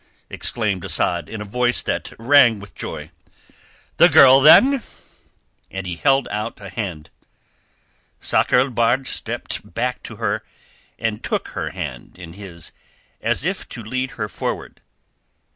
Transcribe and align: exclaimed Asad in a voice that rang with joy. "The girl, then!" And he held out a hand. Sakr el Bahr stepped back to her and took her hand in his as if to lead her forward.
exclaimed 0.31 0.83
Asad 0.83 1.29
in 1.29 1.41
a 1.41 1.45
voice 1.45 1.83
that 1.83 2.11
rang 2.17 2.59
with 2.59 2.73
joy. 2.73 3.11
"The 3.97 4.09
girl, 4.09 4.41
then!" 4.41 4.81
And 5.69 5.85
he 5.85 5.95
held 5.95 6.27
out 6.31 6.59
a 6.59 6.69
hand. 6.69 7.11
Sakr 8.19 8.57
el 8.57 8.71
Bahr 8.71 9.05
stepped 9.05 9.75
back 9.75 10.01
to 10.01 10.15
her 10.15 10.41
and 10.97 11.23
took 11.23 11.49
her 11.49 11.69
hand 11.69 12.17
in 12.17 12.33
his 12.33 12.71
as 13.21 13.45
if 13.45 13.69
to 13.69 13.83
lead 13.83 14.13
her 14.17 14.27
forward. 14.27 14.81